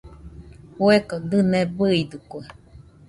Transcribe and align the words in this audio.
Fueko 0.75 1.15
dɨne 1.29 1.59
bɨidɨkue. 1.75 2.41